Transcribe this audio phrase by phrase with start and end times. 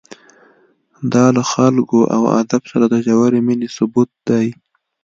[1.13, 4.47] دا له خلکو او ادب سره د ژورې مینې ثبوت دی.